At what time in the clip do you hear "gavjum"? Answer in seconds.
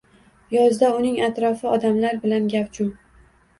2.57-2.93